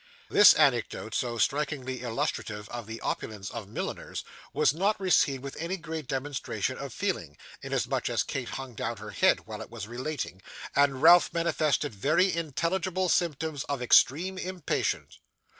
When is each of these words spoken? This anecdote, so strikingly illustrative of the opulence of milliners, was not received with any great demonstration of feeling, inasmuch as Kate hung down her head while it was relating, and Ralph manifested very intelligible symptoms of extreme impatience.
This 0.31 0.55
anecdote, 0.55 1.13
so 1.13 1.37
strikingly 1.37 2.01
illustrative 2.01 2.67
of 2.69 2.87
the 2.87 2.99
opulence 3.01 3.51
of 3.51 3.67
milliners, 3.67 4.23
was 4.51 4.73
not 4.73 4.99
received 4.99 5.43
with 5.43 5.55
any 5.59 5.77
great 5.77 6.07
demonstration 6.07 6.75
of 6.75 6.91
feeling, 6.91 7.37
inasmuch 7.61 8.09
as 8.09 8.23
Kate 8.23 8.49
hung 8.49 8.73
down 8.73 8.97
her 8.97 9.11
head 9.11 9.45
while 9.45 9.61
it 9.61 9.69
was 9.69 9.87
relating, 9.87 10.41
and 10.75 11.03
Ralph 11.03 11.31
manifested 11.33 11.93
very 11.93 12.33
intelligible 12.35 13.09
symptoms 13.09 13.63
of 13.65 13.79
extreme 13.79 14.39
impatience. 14.39 15.19